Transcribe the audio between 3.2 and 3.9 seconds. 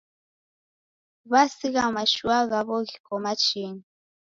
machinyi.